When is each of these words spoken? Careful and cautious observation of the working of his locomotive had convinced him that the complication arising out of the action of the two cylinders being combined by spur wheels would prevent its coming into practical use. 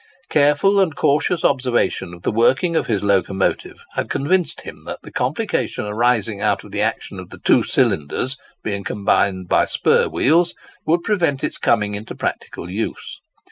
Careful 0.29 0.79
and 0.79 0.95
cautious 0.95 1.45
observation 1.45 2.11
of 2.15 2.23
the 2.23 2.31
working 2.31 2.75
of 2.75 2.87
his 2.87 3.03
locomotive 3.03 3.83
had 3.93 4.09
convinced 4.09 4.61
him 4.61 4.83
that 4.87 5.03
the 5.03 5.11
complication 5.11 5.85
arising 5.85 6.41
out 6.41 6.63
of 6.63 6.71
the 6.71 6.81
action 6.81 7.19
of 7.19 7.29
the 7.29 7.37
two 7.37 7.61
cylinders 7.61 8.35
being 8.63 8.83
combined 8.83 9.47
by 9.47 9.65
spur 9.65 10.07
wheels 10.07 10.55
would 10.87 11.03
prevent 11.03 11.43
its 11.43 11.59
coming 11.59 11.93
into 11.93 12.15
practical 12.15 12.67
use. 12.67 13.21